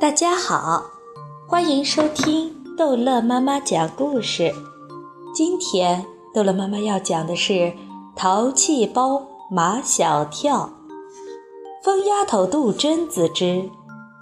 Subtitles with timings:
[0.00, 0.82] 大家好，
[1.46, 4.54] 欢迎收听逗乐妈妈讲故事。
[5.34, 7.52] 今天逗乐妈妈要讲的是
[8.16, 10.70] 《淘气包马小跳》。
[11.84, 13.68] 疯丫头杜真子之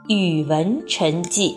[0.08, 1.56] 语文成绩。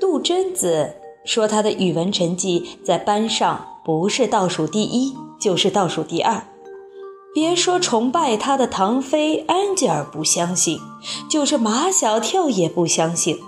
[0.00, 6.42] 杜真子说，她的语文成绩在班上不是倒数第一，就是倒数第二。
[7.40, 10.80] 别说崇拜他的唐飞、安吉尔不相信，
[11.30, 13.38] 就是马小跳也不相信。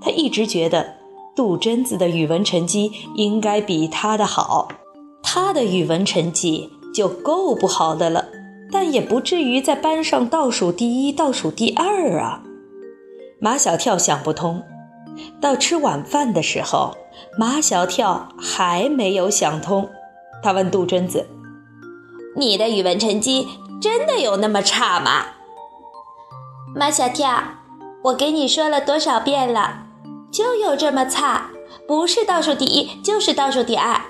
[0.00, 0.94] 他一直觉得
[1.36, 4.68] 杜真子的语文成绩应该比他的好，
[5.22, 8.24] 他的语文成绩就够不好的了，
[8.72, 12.42] 但也不至于在班上倒数第一、倒数第二啊。
[13.38, 14.62] 马小跳想不通。
[15.38, 16.96] 到吃晚饭的时候，
[17.38, 19.86] 马小跳还没有想通。
[20.42, 21.26] 他问杜真子。
[22.36, 23.48] 你的语文成绩
[23.80, 25.26] 真的有那么差吗？
[26.74, 27.42] 马小跳，
[28.04, 29.86] 我给你说了多少遍了，
[30.30, 31.50] 就有这么差，
[31.86, 34.00] 不是倒数第一就是倒数第二。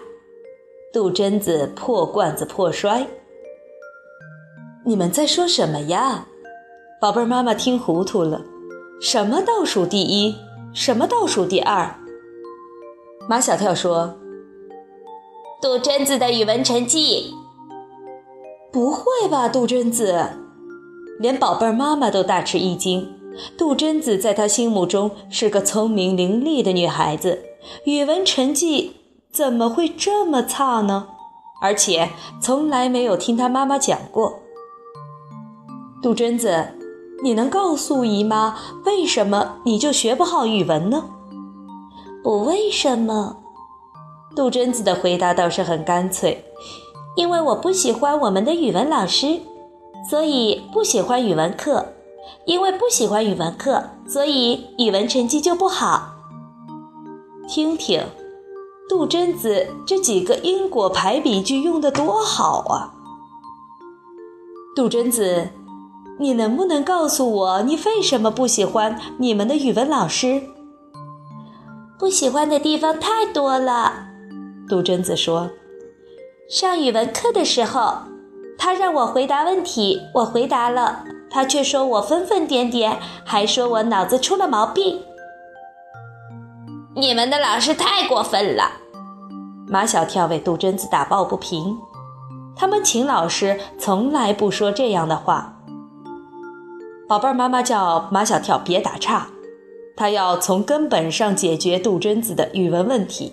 [0.93, 3.07] 杜真子破罐子破摔。
[4.85, 6.27] 你们在说什么呀？
[7.01, 8.43] 宝贝儿妈妈听糊涂了。
[9.01, 10.35] 什么倒数第一？
[10.75, 11.95] 什么倒数第二？
[13.29, 14.19] 马小跳说
[15.63, 17.33] ：“杜真子的语文成绩。”
[18.71, 20.31] 不会吧，杜真子！
[21.19, 23.09] 连宝贝儿妈妈都大吃一惊。
[23.57, 27.43] 杜真子在她心目中是个聪明伶俐的女孩子，
[27.85, 28.97] 语文成绩
[29.33, 31.09] 怎么会这么差呢？
[31.63, 32.11] 而且
[32.41, 34.41] 从来没有听她妈妈讲过。
[36.03, 36.69] 杜真子，
[37.23, 41.05] 你能告诉姨妈为什么你就学不好语文呢？
[42.23, 43.39] 不为什么。
[44.37, 46.45] 杜真子的回答倒是很干脆。
[47.19, 49.41] 因为我不喜欢我们的语文老师，
[50.09, 51.85] 所以不喜欢语文课。
[52.47, 56.15] 因为不喜欢语文课，所以语文成绩就不好。
[57.49, 58.05] 听听，
[58.89, 62.95] 杜真子这几个因果排比句用的多好啊！
[64.77, 65.49] 杜真子，
[66.21, 70.43] 你能不能告诉我，你为什么不喜欢你们的语文老师？
[71.99, 74.07] 不喜欢的地方太多了。
[74.69, 75.51] 杜真子说。
[76.49, 77.99] 上语文课的时候，
[78.57, 85.03] 他让我回答问题，我回答了，他却说我疯疯癫癫，还说我脑子出了毛病。
[86.97, 88.65] 你们的老师太过分了！
[89.69, 91.77] 马小跳为杜真子打抱不平。
[92.57, 95.55] 他们秦老师从来不说这样的话。
[97.07, 99.27] 宝贝儿，妈妈叫马小跳别打岔，
[99.95, 103.31] 他要从根本上解决杜真子的语文问题。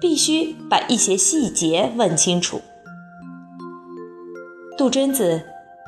[0.00, 2.60] 必须把一些细节问清楚。
[4.78, 5.42] 杜真子，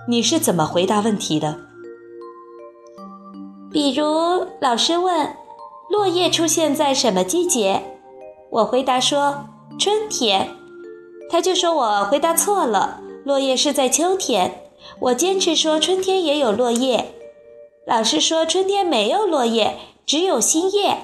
[0.06, 1.58] 你是怎么回答问题的？
[3.70, 5.34] 比如老师问
[5.88, 7.82] 落叶出现在什么季节，
[8.50, 9.46] 我回答说
[9.78, 10.50] 春天，
[11.30, 14.58] 他就说我回答错了，落叶是在秋天。
[14.98, 17.14] 我坚持说春天也有落叶，
[17.86, 20.98] 老师说春天没有落叶，只有新叶。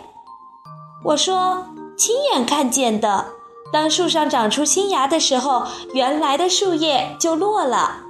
[1.04, 1.64] 我说。
[1.98, 3.26] 亲眼看见的，
[3.72, 8.04] 当树上长出新芽的时候，原来的树叶就落了。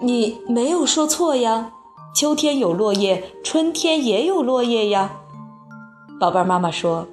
[0.00, 1.70] 你没有说错呀，
[2.12, 5.18] 秋天有落叶，春天也有落叶呀。
[6.18, 7.06] 宝贝儿，妈妈说，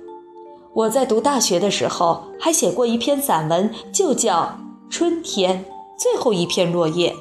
[0.74, 4.58] 我在读大学的时候还写过一篇散文，就叫
[4.92, 5.64] 《春天
[5.96, 7.12] 最后一片落叶》。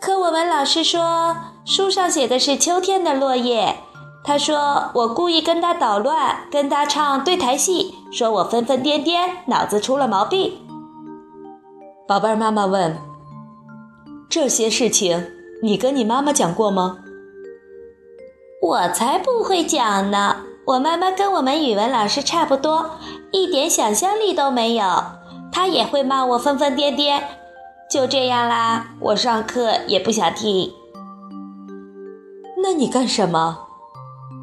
[0.00, 3.76] 可我们老师说，书上写的是秋天的落叶。
[4.28, 10.52] 他说：“我故意跟他捣乱，跟他唱对台戏，说我疯疯癫癫，脑子出了毛病。”
[12.06, 12.98] 宝贝儿，妈妈问
[14.28, 15.30] ：“这些事情
[15.62, 16.98] 你跟你妈妈讲过吗？”
[18.60, 20.36] 我才不会讲呢！
[20.66, 22.90] 我妈妈跟我们语文老师差不多，
[23.32, 24.84] 一点想象力都没有。
[25.50, 27.22] 她也会骂我疯疯癫癫。
[27.90, 30.70] 就这样啦，我上课也不想听。
[32.62, 33.67] 那你干什么？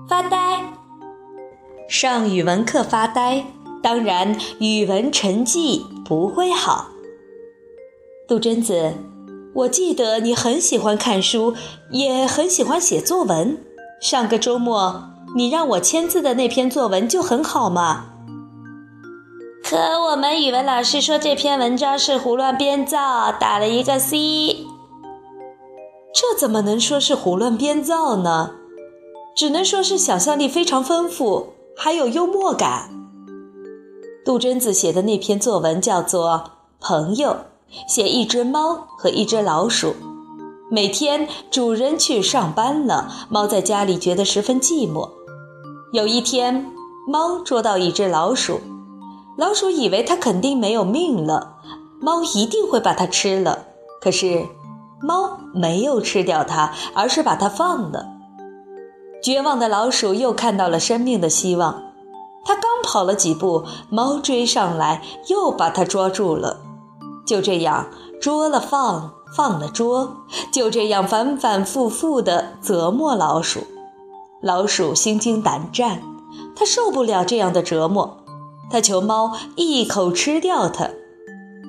[0.08, 0.64] 发呆，
[1.88, 3.44] 上语文课发呆，
[3.82, 6.90] 当然语文成绩不会好。
[8.28, 8.94] 杜真子，
[9.56, 11.56] 我记得你很喜欢看书，
[11.90, 13.58] 也很喜欢写作文。
[14.00, 18.06] 上个周末你让我签字的那篇作文就很好嘛。
[19.64, 24.68] 可我们语文老师说这篇文章是胡乱编造，打了一个 C。
[26.14, 28.52] 这怎么能说是胡乱编造呢？
[29.36, 32.90] 只能说是想象力非常丰富，还有幽默感。
[34.24, 36.30] 杜真子写的那篇作文叫做
[36.80, 37.32] 《朋友》，
[37.94, 39.94] 写一只猫和一只老鼠。
[40.72, 45.10] 每天主人去上班了，猫在家里觉得十分寂寞。
[45.92, 46.72] 有一天，
[47.06, 48.62] 猫捉到一只老鼠，
[49.38, 51.58] 老鼠以为它肯定没有命了，
[52.00, 53.66] 猫一定会把它吃了。
[54.00, 54.46] 可是，
[55.02, 58.15] 猫没有吃掉它，而是把它放了。
[59.26, 61.82] 绝望的老鼠又看到了生命的希望，
[62.46, 66.60] 它刚跑了几步，猫追上来，又把它捉住了。
[67.26, 67.88] 就这样，
[68.22, 69.14] 捉了放。
[69.36, 70.18] 放了捉，
[70.54, 73.62] 就这样反反复复地折磨老鼠。
[74.42, 76.04] 老鼠心惊胆战，
[76.56, 78.18] 它受不了这样的折磨，
[78.70, 80.92] 它求猫一口吃掉它。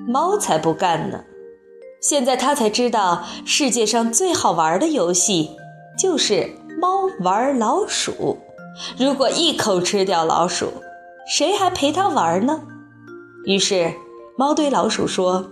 [0.07, 1.25] 猫才不干呢！
[2.03, 5.51] 现在它才知道，世界上最好玩的游戏
[5.99, 8.39] 就是猫玩老鼠。
[8.99, 10.71] 如果一口吃掉老鼠，
[11.27, 12.61] 谁还陪它玩呢？
[13.47, 13.95] 于是，
[14.37, 15.47] 猫对老鼠说。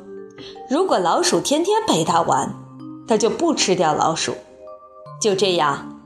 [0.69, 2.55] 如果老鼠天天陪它玩，
[3.09, 4.35] 它就不吃掉老鼠。
[5.21, 5.97] 就这样，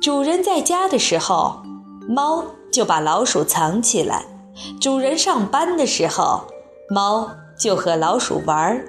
[0.00, 1.62] 主人在家的时候，
[2.08, 4.26] 猫就把老鼠藏起来；
[4.80, 6.44] 主人上班的时候，
[6.88, 8.84] 猫就和老鼠玩。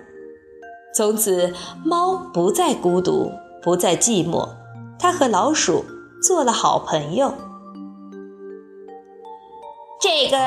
[0.93, 3.31] 从此，猫不再孤独，
[3.63, 4.47] 不再寂寞，
[4.99, 5.85] 他和老鼠
[6.21, 7.33] 做了好朋友。
[9.99, 10.37] 这个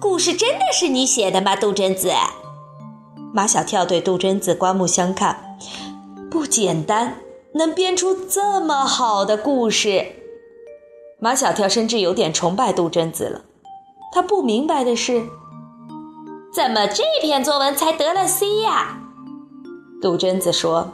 [0.00, 2.10] 故事真的是你写的吗，杜真子？
[3.34, 5.56] 马小跳对杜真子刮目相看，
[6.30, 7.16] 不简单，
[7.54, 10.06] 能编出这么好的故事。
[11.18, 13.42] 马小跳甚至有点崇拜杜真子了。
[14.12, 15.22] 他不明白的是，
[16.52, 18.98] 怎么这篇作文才得了 C 呀？
[20.00, 20.92] 杜真子说：“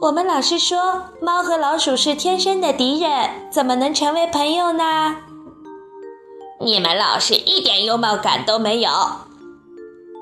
[0.00, 0.78] 我们老师说，
[1.20, 5.16] 猫和老鼠是天生的敌人，怎么能成为朋友呢？”
[6.60, 8.90] 你们老师一点幽默感都没有。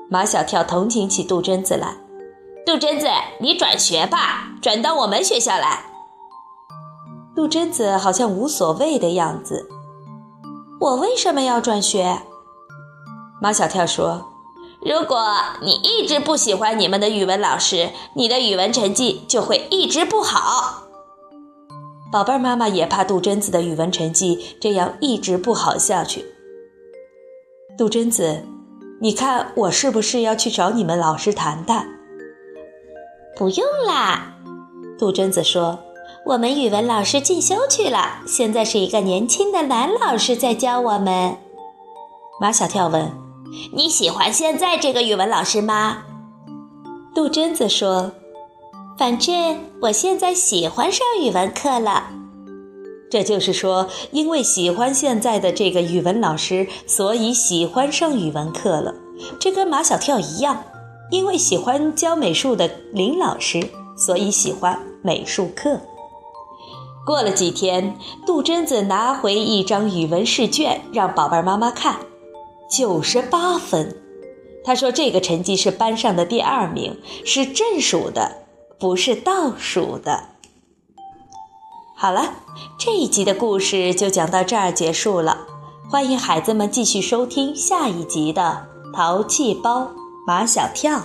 [0.09, 1.95] 马小跳同情起杜真子来，
[2.65, 3.07] 杜真子，
[3.39, 5.83] 你转学吧，转到我们学校来。
[7.35, 9.69] 杜真子好像无所谓的样子。
[10.79, 12.23] 我为什么要转学？
[13.39, 14.25] 马小跳说
[14.81, 15.19] ：“如果
[15.61, 20.83] 你一直不喜欢你们的语文老师，你的语文成绩就会一直不好。”
[22.11, 26.25] 宝贝儿妈妈也怕杜真子的语文成绩这样一直不好下去。
[27.77, 28.45] 杜真子。
[28.99, 31.87] 你看我是不是要去找你们老师谈谈？
[33.37, 34.33] 不用啦，
[34.97, 35.77] 杜真子说
[36.25, 41.37] ：“我们语文老师进修去了，现在是一个年轻的男老师在教我们。”
[42.41, 43.11] 马小跳问
[43.73, 46.03] ：“你喜欢现在这个语文老师吗？”
[47.15, 48.11] 杜真子说
[48.97, 52.09] ：“反正我现在喜欢上语文课了。”
[53.09, 58.93] 这就是说，因为喜欢现在的这个语文老师，所以喜欢上语文课了。
[59.39, 60.63] 这跟马小跳一样，
[61.09, 63.65] 因为喜欢教美术的林老师，
[63.97, 65.79] 所以喜欢美术课。
[67.05, 71.95] 过了几天，杜真子拿回一张语文试卷让宝贝妈妈看，
[72.69, 73.95] 九十八分。
[74.63, 78.43] 他说这个成绩是班上的第二名，是正数的，
[78.77, 80.29] 不是倒数的。
[81.95, 82.33] 好了，
[82.77, 85.47] 这一集的故事就讲到这儿结束了。
[85.89, 89.91] 欢迎孩子们继续收听下一集的《淘气包
[90.27, 90.97] 马小跳》。